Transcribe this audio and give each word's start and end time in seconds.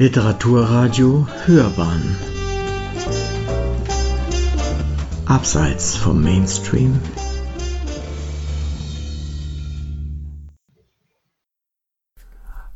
Literaturradio 0.00 1.26
Hörbahn 1.44 2.16
Abseits 5.26 5.96
vom 5.96 6.22
Mainstream 6.22 7.00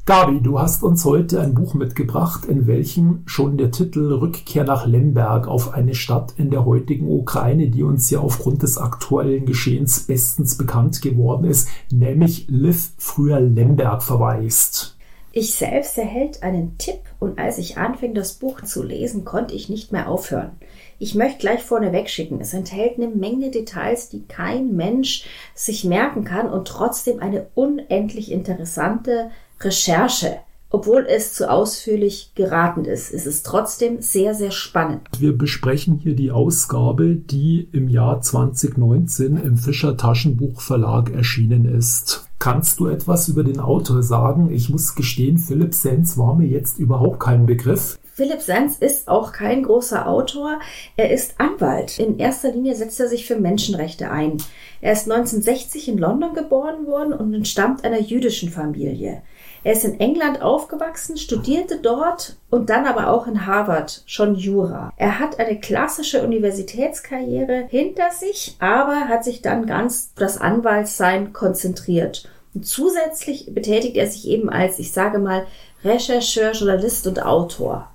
Gabi, 0.04 0.40
du 0.40 0.58
hast 0.58 0.82
uns 0.82 1.04
heute 1.04 1.40
ein 1.40 1.54
Buch 1.54 1.74
mitgebracht, 1.74 2.44
in 2.44 2.66
welchem 2.66 3.22
schon 3.26 3.56
der 3.56 3.70
Titel 3.70 4.14
Rückkehr 4.14 4.64
nach 4.64 4.84
Lemberg 4.84 5.46
auf 5.46 5.74
eine 5.74 5.94
Stadt 5.94 6.34
in 6.38 6.50
der 6.50 6.64
heutigen 6.64 7.08
Ukraine, 7.08 7.68
die 7.68 7.84
uns 7.84 8.10
ja 8.10 8.18
aufgrund 8.18 8.64
des 8.64 8.78
aktuellen 8.78 9.46
Geschehens 9.46 10.00
bestens 10.00 10.58
bekannt 10.58 11.00
geworden 11.02 11.44
ist, 11.44 11.68
nämlich 11.92 12.48
Liv 12.48 12.94
früher 12.98 13.38
Lemberg 13.38 14.02
verweist. 14.02 14.98
Ich 15.34 15.54
selbst 15.54 15.96
erhält 15.96 16.42
einen 16.42 16.76
Tipp 16.76 17.00
und 17.18 17.38
als 17.38 17.56
ich 17.56 17.78
anfing, 17.78 18.14
das 18.14 18.34
Buch 18.34 18.60
zu 18.60 18.82
lesen, 18.82 19.24
konnte 19.24 19.54
ich 19.54 19.70
nicht 19.70 19.90
mehr 19.90 20.08
aufhören. 20.08 20.50
Ich 20.98 21.14
möchte 21.14 21.38
gleich 21.38 21.62
vorneweg 21.62 22.10
schicken, 22.10 22.38
es 22.42 22.52
enthält 22.52 22.98
eine 22.98 23.08
Menge 23.08 23.50
Details, 23.50 24.10
die 24.10 24.24
kein 24.28 24.76
Mensch 24.76 25.24
sich 25.54 25.84
merken 25.84 26.24
kann 26.24 26.50
und 26.50 26.68
trotzdem 26.68 27.20
eine 27.20 27.46
unendlich 27.54 28.30
interessante 28.30 29.30
Recherche. 29.60 30.40
Obwohl 30.68 31.06
es 31.08 31.32
zu 31.32 31.50
ausführlich 31.50 32.32
geraten 32.34 32.84
ist, 32.84 33.10
ist 33.10 33.26
es 33.26 33.42
trotzdem 33.42 34.02
sehr, 34.02 34.34
sehr 34.34 34.50
spannend. 34.50 35.02
Wir 35.18 35.36
besprechen 35.36 35.96
hier 35.96 36.14
die 36.14 36.30
Ausgabe, 36.30 37.14
die 37.14 37.68
im 37.72 37.88
Jahr 37.88 38.20
2019 38.20 39.36
im 39.36 39.56
Fischer 39.56 39.96
Taschenbuch 39.96 40.60
Verlag 40.60 41.10
erschienen 41.10 41.64
ist. 41.64 42.26
Kannst 42.42 42.80
du 42.80 42.88
etwas 42.88 43.28
über 43.28 43.44
den 43.44 43.60
Autor 43.60 44.02
sagen? 44.02 44.50
Ich 44.52 44.68
muss 44.68 44.96
gestehen, 44.96 45.38
Philipp 45.38 45.72
Sens 45.74 46.18
war 46.18 46.34
mir 46.34 46.48
jetzt 46.48 46.76
überhaupt 46.76 47.20
kein 47.20 47.46
Begriff. 47.46 48.00
Philipp 48.14 48.40
Sens 48.42 48.78
ist 48.78 49.06
auch 49.06 49.30
kein 49.30 49.62
großer 49.62 50.08
Autor. 50.08 50.58
Er 50.96 51.12
ist 51.12 51.38
Anwalt. 51.38 52.00
In 52.00 52.18
erster 52.18 52.50
Linie 52.50 52.74
setzt 52.74 52.98
er 52.98 53.06
sich 53.06 53.26
für 53.26 53.38
Menschenrechte 53.38 54.10
ein. 54.10 54.38
Er 54.80 54.92
ist 54.92 55.08
1960 55.08 55.86
in 55.86 55.98
London 55.98 56.34
geboren 56.34 56.88
worden 56.88 57.12
und 57.12 57.32
entstammt 57.32 57.84
einer 57.84 58.00
jüdischen 58.00 58.50
Familie. 58.50 59.22
Er 59.64 59.74
ist 59.74 59.84
in 59.84 60.00
England 60.00 60.42
aufgewachsen, 60.42 61.16
studierte 61.16 61.78
dort 61.78 62.36
und 62.50 62.68
dann 62.68 62.84
aber 62.84 63.12
auch 63.12 63.28
in 63.28 63.46
Harvard 63.46 64.02
schon 64.06 64.34
Jura. 64.34 64.92
Er 64.96 65.20
hat 65.20 65.38
eine 65.38 65.60
klassische 65.60 66.22
Universitätskarriere 66.22 67.66
hinter 67.68 68.10
sich, 68.10 68.56
aber 68.58 69.08
hat 69.08 69.22
sich 69.22 69.40
dann 69.40 69.66
ganz 69.66 70.14
das 70.14 70.40
Anwaltssein 70.40 71.32
konzentriert. 71.32 72.28
Und 72.54 72.66
zusätzlich 72.66 73.54
betätigt 73.54 73.96
er 73.96 74.08
sich 74.08 74.26
eben 74.26 74.50
als, 74.50 74.80
ich 74.80 74.92
sage 74.92 75.20
mal, 75.20 75.46
Rechercheur, 75.84 76.52
Journalist 76.52 77.06
und 77.06 77.22
Autor. 77.24 77.88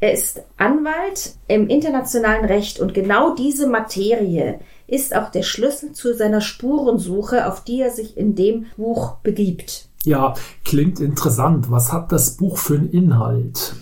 Er 0.00 0.12
ist 0.12 0.42
Anwalt 0.56 1.34
im 1.46 1.68
internationalen 1.68 2.44
Recht 2.44 2.80
und 2.80 2.94
genau 2.94 3.34
diese 3.34 3.66
Materie 3.68 4.58
ist 4.88 5.16
auch 5.16 5.30
der 5.30 5.42
Schlüssel 5.42 5.92
zu 5.92 6.14
seiner 6.14 6.40
Spurensuche, 6.40 7.46
auf 7.46 7.64
die 7.64 7.80
er 7.80 7.90
sich 7.90 8.16
in 8.16 8.34
dem 8.34 8.66
Buch 8.76 9.14
begibt. 9.22 9.88
Ja, 10.06 10.34
klingt 10.64 11.00
interessant. 11.00 11.68
Was 11.70 11.92
hat 11.92 12.12
das 12.12 12.36
Buch 12.36 12.58
für 12.58 12.74
einen 12.74 12.90
Inhalt? 12.90 13.74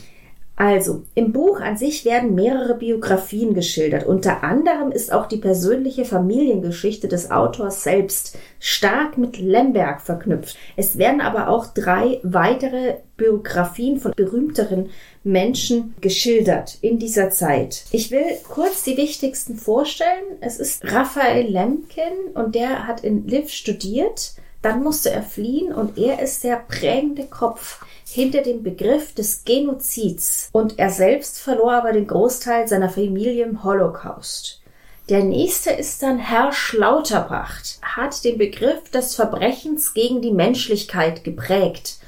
Also, 0.56 1.03
im 1.14 1.33
Buch 1.33 1.61
an 1.61 1.77
sich 1.77 2.06
werden 2.06 2.34
mehrere 2.34 2.77
Biografien 2.77 3.53
geschildert. 3.53 4.06
Unter 4.06 4.42
anderem 4.42 4.91
ist 4.91 5.12
auch 5.12 5.27
die 5.27 5.36
persönliche 5.36 6.06
Familiengeschichte 6.06 7.08
des 7.08 7.31
Autors 7.31 7.83
selbst 7.83 8.39
stark 8.58 9.19
mit 9.19 9.36
Lemberg 9.36 10.00
verknüpft. 10.00 10.56
Es 10.77 10.97
werden 10.97 11.20
aber 11.20 11.48
auch 11.48 11.66
drei 11.66 12.20
weitere 12.22 12.94
Biografien 13.19 13.98
von 13.98 14.12
berühmteren 14.16 14.91
Menschen 15.25 15.94
geschildert 16.00 16.78
in 16.81 16.98
dieser 16.98 17.28
Zeit. 17.31 17.84
Ich 17.91 18.10
will 18.10 18.25
kurz 18.48 18.84
die 18.84 18.97
wichtigsten 18.97 19.56
vorstellen. 19.56 20.38
Es 20.41 20.59
ist 20.59 20.91
Raphael 20.91 21.50
Lemkin 21.50 22.32
und 22.34 22.54
der 22.54 22.87
hat 22.87 23.04
in 23.04 23.27
Liv 23.27 23.50
studiert 23.50 24.37
dann 24.64 24.82
musste 24.82 25.10
er 25.10 25.22
fliehen 25.22 25.72
und 25.72 25.98
er 25.98 26.22
ist 26.22 26.42
der 26.42 26.56
prägende 26.56 27.26
Kopf 27.26 27.84
hinter 28.06 28.42
dem 28.42 28.62
Begriff 28.62 29.14
des 29.14 29.44
Genozids 29.44 30.48
und 30.52 30.78
er 30.78 30.91
selbst 30.91 31.38
verlor 31.38 31.72
aber 31.72 31.92
den 31.92 32.06
Großteil 32.06 32.66
seiner 32.66 32.88
Familie 32.88 33.44
im 33.44 33.62
Holocaust. 33.62 34.62
Der 35.10 35.22
nächste 35.22 35.70
ist 35.70 36.03
dann 36.03 36.19
Herr 36.19 36.53
Schlauterbracht, 36.53 37.78
hat 37.82 38.24
den 38.24 38.38
Begriff 38.38 38.88
des 38.91 39.14
Verbrechens 39.14 39.92
gegen 39.92 40.22
die 40.22 40.32
Menschlichkeit 40.32 41.24
geprägt. 41.24 41.98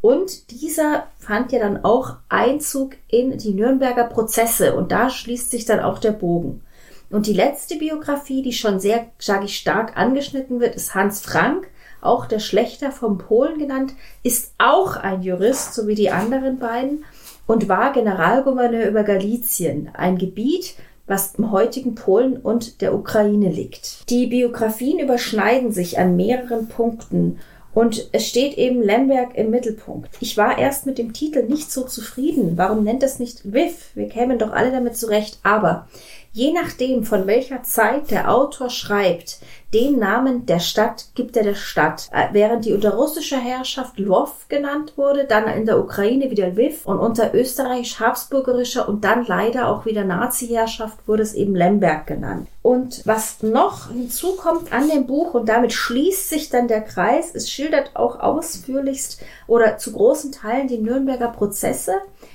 Und 0.00 0.52
dieser 0.52 1.08
fand 1.18 1.50
ja 1.50 1.58
dann 1.58 1.84
auch 1.84 2.16
Einzug 2.28 2.92
in 3.08 3.38
die 3.38 3.54
Nürnberger 3.54 4.04
Prozesse 4.04 4.76
und 4.76 4.92
da 4.92 5.10
schließt 5.10 5.50
sich 5.50 5.64
dann 5.64 5.80
auch 5.80 5.98
der 5.98 6.12
Bogen. 6.12 6.62
Und 7.10 7.26
die 7.26 7.32
letzte 7.32 7.76
Biografie, 7.76 8.42
die 8.42 8.52
schon 8.52 8.78
sehr, 8.78 9.06
sage 9.18 9.46
ich, 9.46 9.56
stark 9.56 9.96
angeschnitten 9.96 10.60
wird, 10.60 10.76
ist 10.76 10.94
Hans 10.94 11.20
Frank, 11.20 11.68
auch 12.04 12.26
der 12.26 12.38
Schlechter 12.38 12.90
vom 12.92 13.18
Polen 13.18 13.58
genannt, 13.58 13.94
ist 14.22 14.52
auch 14.58 14.96
ein 14.96 15.22
Jurist, 15.22 15.74
so 15.74 15.86
wie 15.86 15.94
die 15.94 16.10
anderen 16.10 16.58
beiden, 16.58 17.04
und 17.46 17.68
war 17.68 17.92
Generalgouverneur 17.92 18.86
über 18.86 19.04
Galizien, 19.04 19.90
ein 19.94 20.18
Gebiet, 20.18 20.76
was 21.06 21.34
im 21.34 21.50
heutigen 21.50 21.94
Polen 21.94 22.36
und 22.38 22.80
der 22.80 22.94
Ukraine 22.94 23.50
liegt. 23.50 24.08
Die 24.10 24.26
Biografien 24.26 24.98
überschneiden 24.98 25.70
sich 25.70 25.98
an 25.98 26.16
mehreren 26.16 26.68
Punkten 26.68 27.38
und 27.74 28.08
es 28.12 28.28
steht 28.28 28.56
eben 28.56 28.82
Lemberg 28.82 29.34
im 29.34 29.50
Mittelpunkt. 29.50 30.10
Ich 30.20 30.36
war 30.36 30.58
erst 30.58 30.86
mit 30.86 30.96
dem 30.96 31.12
Titel 31.12 31.42
nicht 31.42 31.72
so 31.72 31.82
zufrieden. 31.82 32.52
Warum 32.56 32.84
nennt 32.84 33.02
es 33.02 33.18
nicht 33.18 33.52
Viv? 33.52 33.90
Wir 33.94 34.08
kämen 34.08 34.38
doch 34.38 34.52
alle 34.52 34.70
damit 34.70 34.96
zurecht. 34.96 35.40
Aber 35.42 35.88
Je 36.36 36.50
nachdem, 36.50 37.04
von 37.04 37.28
welcher 37.28 37.62
Zeit 37.62 38.10
der 38.10 38.28
Autor 38.28 38.68
schreibt, 38.68 39.38
den 39.72 40.00
Namen 40.00 40.46
der 40.46 40.58
Stadt 40.58 41.10
gibt 41.14 41.36
er 41.36 41.44
der 41.44 41.54
Stadt. 41.54 42.08
Äh, 42.12 42.26
während 42.32 42.64
die 42.64 42.72
unter 42.72 42.94
russischer 42.94 43.38
Herrschaft 43.38 43.98
Lwów 44.00 44.48
genannt 44.48 44.94
wurde, 44.96 45.26
dann 45.26 45.46
in 45.46 45.64
der 45.64 45.78
Ukraine 45.78 46.32
wieder 46.32 46.48
Lviv 46.48 46.86
und 46.86 46.98
unter 46.98 47.34
österreichisch-habsburgerischer 47.34 48.88
und 48.88 49.04
dann 49.04 49.24
leider 49.26 49.68
auch 49.68 49.86
wieder 49.86 50.02
Nazi-Herrschaft 50.02 51.06
wurde 51.06 51.22
es 51.22 51.34
eben 51.34 51.54
Lemberg 51.54 52.08
genannt. 52.08 52.48
Und 52.62 53.06
was 53.06 53.44
noch 53.44 53.92
hinzukommt 53.92 54.72
an 54.72 54.88
dem 54.88 55.06
Buch 55.06 55.34
und 55.34 55.48
damit 55.48 55.72
schließt 55.72 56.30
sich 56.30 56.50
dann 56.50 56.66
der 56.66 56.80
Kreis, 56.80 57.32
es 57.32 57.48
schildert 57.48 57.94
auch 57.94 58.18
ausführlichst 58.18 59.22
oder 59.46 59.78
zu 59.78 59.92
großen 59.92 60.32
Teilen 60.32 60.66
die 60.66 60.78
Nürnberger 60.78 61.28
Prozesse, 61.28 61.92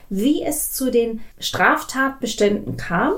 wie 0.08 0.42
es 0.42 0.72
zu 0.72 0.90
den 0.90 1.20
Straftatbeständen 1.38 2.78
kam 2.78 3.16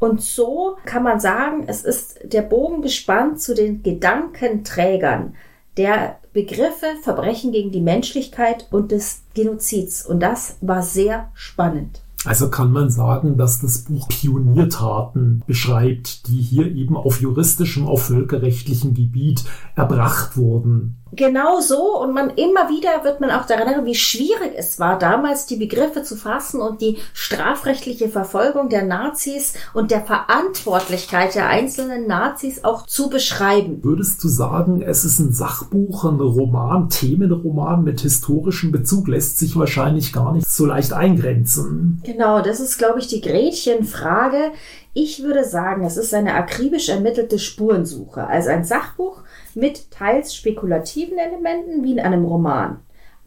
und 0.00 0.22
so 0.22 0.78
kann 0.86 1.02
man 1.02 1.20
sagen, 1.20 1.64
es 1.66 1.84
ist 1.84 2.20
der 2.24 2.42
Bogen 2.42 2.80
gespannt 2.82 3.40
zu 3.40 3.54
den 3.54 3.82
Gedankenträgern 3.82 5.34
der 5.76 6.18
Begriffe 6.32 6.86
Verbrechen 7.02 7.52
gegen 7.52 7.70
die 7.70 7.82
Menschlichkeit 7.82 8.66
und 8.70 8.92
des 8.92 9.22
Genozids. 9.34 10.04
Und 10.06 10.20
das 10.20 10.56
war 10.62 10.82
sehr 10.82 11.28
spannend. 11.34 12.02
Also 12.24 12.50
kann 12.50 12.72
man 12.72 12.90
sagen, 12.90 13.36
dass 13.36 13.60
das 13.60 13.84
Buch 13.84 14.08
Pioniertaten 14.08 15.42
beschreibt, 15.46 16.28
die 16.28 16.40
hier 16.40 16.66
eben 16.66 16.96
auf 16.96 17.20
juristischem, 17.20 17.86
auf 17.86 18.04
völkerrechtlichem 18.04 18.94
Gebiet 18.94 19.44
erbracht 19.74 20.36
wurden. 20.36 20.96
Genau 21.12 21.60
so 21.60 22.00
und 22.00 22.14
man 22.14 22.30
immer 22.30 22.68
wieder 22.68 23.04
wird 23.04 23.20
man 23.20 23.30
auch 23.30 23.46
daran 23.46 23.66
erinnern, 23.66 23.86
wie 23.86 23.94
schwierig 23.94 24.52
es 24.56 24.78
war, 24.78 24.98
damals 24.98 25.46
die 25.46 25.56
Begriffe 25.56 26.02
zu 26.02 26.16
fassen 26.16 26.60
und 26.60 26.80
die 26.80 26.98
strafrechtliche 27.14 28.08
Verfolgung 28.08 28.68
der 28.68 28.84
Nazis 28.84 29.54
und 29.74 29.90
der 29.90 30.02
Verantwortlichkeit 30.02 31.34
der 31.34 31.48
einzelnen 31.48 32.06
Nazis 32.06 32.64
auch 32.64 32.86
zu 32.86 33.10
beschreiben. 33.10 33.82
Würdest 33.82 34.22
du 34.22 34.28
sagen, 34.28 34.82
es 34.82 35.04
ist 35.04 35.18
ein 35.18 35.32
Sachbuch, 35.32 36.04
ein 36.04 36.20
Roman, 36.20 36.88
Themenroman 36.88 37.82
mit 37.82 38.00
historischem 38.00 38.70
Bezug, 38.70 39.08
lässt 39.08 39.38
sich 39.38 39.56
wahrscheinlich 39.56 40.12
gar 40.12 40.32
nicht 40.32 40.46
so 40.48 40.66
leicht 40.66 40.92
eingrenzen? 40.92 42.00
Genau, 42.04 42.40
das 42.40 42.60
ist, 42.60 42.78
glaube 42.78 43.00
ich, 43.00 43.08
die 43.08 43.20
Gretchenfrage. 43.20 44.52
Ich 44.92 45.22
würde 45.22 45.44
sagen, 45.44 45.84
es 45.84 45.96
ist 45.96 46.12
eine 46.14 46.34
akribisch 46.34 46.88
ermittelte 46.88 47.38
Spurensuche, 47.38 48.26
also 48.26 48.50
ein 48.50 48.64
Sachbuch 48.64 49.22
mit 49.54 49.90
teils 49.90 50.34
spekulativen 50.34 51.16
Elementen 51.16 51.84
wie 51.84 51.92
in 51.92 52.00
einem 52.00 52.24
Roman. 52.24 52.80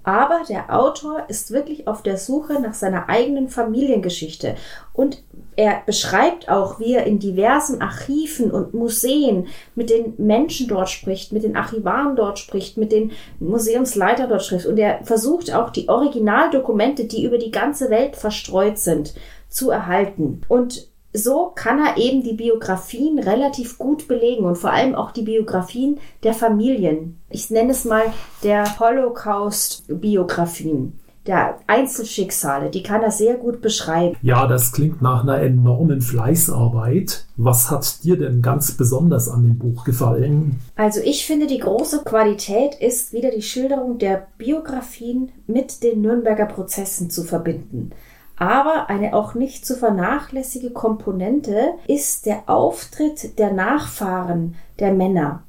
Aber 0.06 0.42
der 0.50 0.78
Autor 0.78 1.24
ist 1.30 1.52
wirklich 1.52 1.88
auf 1.88 2.04
der 2.04 2.18
Suche 2.18 2.60
nach 2.60 2.74
seiner 2.74 3.08
eigenen 3.08 3.48
Familiengeschichte 3.48 4.56
und 4.92 5.24
er 5.56 5.82
beschreibt 5.86 6.50
auch, 6.50 6.82
wie 6.82 6.94
er 6.94 7.06
in 7.06 7.20
diversen 7.20 7.82
Archiven 7.82 8.52
und 8.52 8.74
Museen 8.74 9.48
mit 9.76 9.90
den 9.90 10.16
Menschen 10.18 10.68
dort 10.68 10.90
spricht, 10.90 11.32
mit 11.32 11.44
den 11.44 11.56
Archivaren 11.56 12.18
dort 12.18 12.38
spricht, 12.38 12.76
mit 12.76 12.92
den 12.92 13.14
Museumsleitern 13.40 14.28
dort 14.28 14.44
spricht 14.44 14.66
und 14.66 14.78
er 14.78 15.02
versucht 15.06 15.54
auch 15.54 15.70
die 15.70 15.88
Originaldokumente, 15.88 17.06
die 17.06 17.24
über 17.24 17.38
die 17.38 17.52
ganze 17.52 17.90
Welt 17.90 18.18
verstreut 18.18 18.80
sind, 18.80 19.14
zu 19.48 19.70
erhalten. 19.70 20.42
Und 20.50 20.92
so 21.14 21.52
kann 21.56 21.80
er 21.80 21.96
eben 21.98 22.24
die 22.24 22.34
Biografien 22.34 23.20
relativ 23.20 23.78
gut 23.78 24.08
belegen 24.08 24.46
und 24.46 24.58
vor 24.58 24.72
allem 24.72 24.96
auch 24.96 25.12
die 25.12 25.22
Biografien 25.22 26.00
der 26.24 26.34
Familien. 26.34 27.20
Ich 27.30 27.52
nenne 27.52 27.72
es 27.72 27.86
mal 27.86 28.06
der 28.44 28.80
Holocaust-Biografien. 28.80 31.00
der 31.26 31.60
Einzelschicksale, 31.68 32.70
die 32.70 32.84
kann 32.84 33.02
er 33.02 33.12
sehr 33.12 33.36
gut 33.36 33.62
beschreiben. 33.62 34.18
Ja, 34.22 34.46
das 34.46 34.74
klingt 34.74 35.02
nach 35.02 35.24
einer 35.24 35.40
enormen 35.40 36.02
Fleißarbeit. 36.02 37.26
Was 37.38 37.72
hat 37.72 38.04
dir 38.04 38.18
denn 38.18 38.42
ganz 38.42 38.74
besonders 38.74 39.30
an 39.30 39.44
dem 39.44 39.58
Buch 39.58 39.86
gefallen? 39.86 40.60
Also 40.76 41.00
ich 41.00 41.26
finde, 41.26 41.48
die 41.48 41.60
große 41.60 42.04
Qualität 42.04 42.76
ist 42.76 43.14
wieder 43.14 43.32
die 43.32 43.42
Schilderung 43.42 44.00
der 44.00 44.28
Biografien 44.38 45.32
mit 45.48 45.82
den 45.82 46.02
Nürnberger 46.02 46.46
Prozessen 46.46 47.10
zu 47.10 47.24
verbinden. 47.24 47.92
Aber 48.38 48.90
eine 48.90 49.14
auch 49.14 49.36
nicht 49.36 49.66
zu 49.66 49.76
vernachlässige 49.76 50.72
Komponente 50.72 51.74
ist 51.88 52.26
der 52.26 52.44
Auftritt 52.48 53.38
der 53.38 53.54
Nachfahren 53.54 54.56
der 54.80 54.94
Männer. 54.94 55.44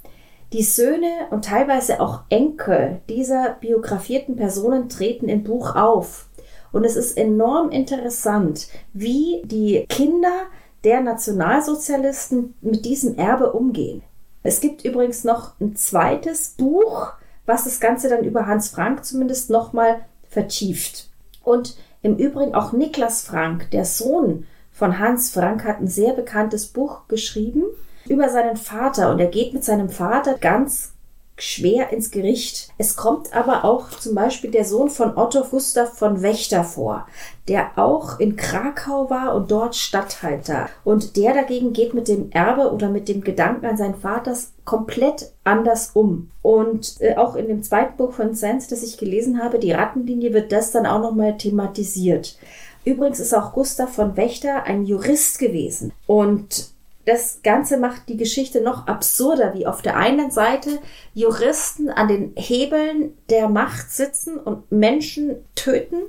Die 0.52 0.62
Söhne 0.62 1.26
und 1.30 1.46
teilweise 1.46 2.00
auch 2.00 2.20
Enkel 2.28 3.00
dieser 3.08 3.56
biografierten 3.60 4.36
Personen 4.36 4.88
treten 4.88 5.28
im 5.28 5.42
Buch 5.42 5.74
auf. 5.74 6.28
Und 6.72 6.84
es 6.84 6.96
ist 6.96 7.16
enorm 7.16 7.70
interessant, 7.70 8.68
wie 8.92 9.42
die 9.44 9.86
Kinder 9.88 10.44
der 10.84 11.00
Nationalsozialisten 11.00 12.54
mit 12.60 12.84
diesem 12.84 13.16
Erbe 13.16 13.52
umgehen. 13.52 14.02
Es 14.42 14.60
gibt 14.60 14.84
übrigens 14.84 15.24
noch 15.24 15.58
ein 15.58 15.74
zweites 15.74 16.50
Buch, 16.50 17.14
was 17.46 17.64
das 17.64 17.80
Ganze 17.80 18.08
dann 18.08 18.24
über 18.24 18.46
Hans 18.46 18.68
Frank 18.68 19.04
zumindest 19.04 19.50
nochmal 19.50 20.04
vertieft. 20.28 21.10
Und 21.42 21.76
im 22.04 22.16
Übrigen 22.16 22.54
auch 22.54 22.72
Niklas 22.72 23.22
Frank, 23.22 23.70
der 23.70 23.86
Sohn 23.86 24.46
von 24.70 24.98
Hans 24.98 25.30
Frank, 25.30 25.64
hat 25.64 25.80
ein 25.80 25.88
sehr 25.88 26.12
bekanntes 26.12 26.66
Buch 26.66 27.08
geschrieben 27.08 27.62
über 28.06 28.28
seinen 28.28 28.58
Vater. 28.58 29.10
Und 29.10 29.20
er 29.20 29.28
geht 29.28 29.54
mit 29.54 29.64
seinem 29.64 29.88
Vater 29.88 30.34
ganz 30.38 30.92
schwer 31.36 31.90
ins 31.90 32.10
Gericht. 32.10 32.68
Es 32.78 32.96
kommt 32.96 33.34
aber 33.34 33.64
auch 33.64 33.90
zum 33.90 34.14
Beispiel 34.14 34.50
der 34.50 34.64
Sohn 34.64 34.88
von 34.88 35.16
Otto 35.16 35.42
Gustav 35.42 35.96
von 35.98 36.22
Wächter 36.22 36.62
vor, 36.62 37.06
der 37.48 37.72
auch 37.76 38.20
in 38.20 38.36
Krakau 38.36 39.10
war 39.10 39.34
und 39.34 39.50
dort 39.50 39.74
Statthalter. 39.74 40.68
Und 40.84 41.16
der 41.16 41.34
dagegen 41.34 41.72
geht 41.72 41.92
mit 41.92 42.08
dem 42.08 42.30
Erbe 42.30 42.72
oder 42.72 42.88
mit 42.88 43.08
dem 43.08 43.22
Gedanken 43.22 43.66
an 43.66 43.76
seinen 43.76 43.96
Vaters 43.96 44.52
komplett 44.64 45.32
anders 45.42 45.90
um. 45.94 46.30
Und 46.42 47.00
äh, 47.00 47.16
auch 47.16 47.34
in 47.34 47.48
dem 47.48 47.62
zweiten 47.62 47.96
Buch 47.96 48.12
von 48.12 48.34
Sens, 48.34 48.68
das 48.68 48.82
ich 48.82 48.96
gelesen 48.96 49.42
habe, 49.42 49.58
die 49.58 49.72
Rattenlinie, 49.72 50.32
wird 50.32 50.52
das 50.52 50.70
dann 50.70 50.86
auch 50.86 51.00
nochmal 51.00 51.36
thematisiert. 51.36 52.38
Übrigens 52.84 53.18
ist 53.18 53.34
auch 53.34 53.54
Gustav 53.54 53.94
von 53.94 54.16
Wächter 54.16 54.64
ein 54.64 54.84
Jurist 54.84 55.38
gewesen 55.38 55.92
und 56.06 56.73
das 57.06 57.40
Ganze 57.42 57.76
macht 57.76 58.08
die 58.08 58.16
Geschichte 58.16 58.60
noch 58.60 58.86
absurder, 58.86 59.54
wie 59.54 59.66
auf 59.66 59.82
der 59.82 59.96
einen 59.96 60.30
Seite 60.30 60.78
Juristen 61.12 61.90
an 61.90 62.08
den 62.08 62.32
Hebeln 62.36 63.16
der 63.30 63.48
Macht 63.48 63.90
sitzen 63.90 64.38
und 64.38 64.70
Menschen 64.72 65.36
töten 65.54 66.02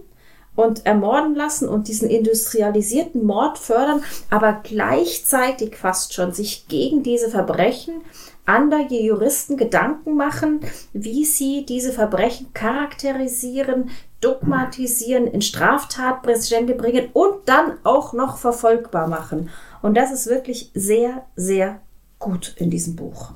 und 0.55 0.85
ermorden 0.85 1.35
lassen 1.35 1.67
und 1.67 1.89
diesen 1.89 2.09
industrialisierten 2.09 3.25
Mord 3.25 3.57
fördern, 3.57 4.03
aber 4.29 4.61
gleichzeitig 4.63 5.75
fast 5.75 6.13
schon 6.13 6.31
sich 6.31 6.67
gegen 6.67 7.03
diese 7.03 7.29
Verbrechen 7.29 8.01
andere 8.45 8.93
Juristen 8.93 9.57
Gedanken 9.57 10.15
machen, 10.15 10.61
wie 10.93 11.25
sie 11.25 11.65
diese 11.65 11.91
Verbrechen 11.91 12.53
charakterisieren, 12.53 13.89
dogmatisieren, 14.21 15.27
in 15.27 15.41
Straftatbestände 15.41 16.75
bringen 16.75 17.09
und 17.13 17.47
dann 17.47 17.73
auch 17.83 18.13
noch 18.13 18.37
verfolgbar 18.37 19.07
machen. 19.07 19.49
Und 19.85 19.93
das 19.95 20.11
ist 20.11 20.25
wirklich 20.25 20.71
sehr, 20.73 21.27
sehr 21.35 21.79
gut 22.17 22.55
in 22.57 22.71
diesem 22.71 22.95
Buch. 22.95 23.33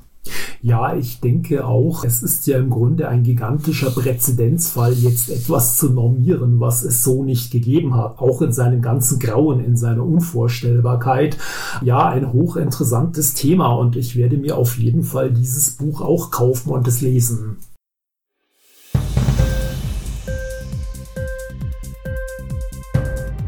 Ja, 0.63 0.96
ich 0.96 1.22
denke 1.22 1.63
auch, 1.63 2.04
es 2.04 2.24
ist 2.24 2.48
ja 2.48 2.57
im 2.57 2.72
Grunde 2.72 3.07
ein 3.07 3.22
gigantischer 3.22 3.92
Präzedenzfall, 3.92 4.94
jetzt 4.94 5.30
etwas 5.30 5.78
zu 5.78 5.92
normieren, 5.92 6.60
was 6.60 6.81
es 6.81 7.04
so 7.04 7.24
nicht 7.24 7.51
gegeben 7.51 7.94
hat, 7.94 8.18
auch 8.18 8.42
in 8.42 8.51
seinem 8.51 8.81
ganzen 8.81 9.19
Grauen, 9.19 9.63
in 9.63 9.78
seiner 9.78 10.04
Unvorstellbarkeit. 10.04 11.38
Ja, 11.84 12.10
ein 12.10 12.34
hochinteressantes 12.34 13.36
Thema 13.36 13.72
und 13.74 13.95
ich 13.95 14.16
werde 14.16 14.38
mir 14.38 14.57
auf 14.57 14.75
jeden 14.80 15.04
Fall 15.04 15.31
dieses 15.31 15.78
Buch 15.78 16.02
auch 16.02 16.31
kaufen 16.31 16.72
und 16.72 16.88
es 16.88 17.02
lesen. 17.02 17.57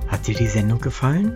Hat 0.06 0.28
dir 0.28 0.36
die 0.36 0.46
Sendung 0.46 0.80
gefallen? 0.80 1.36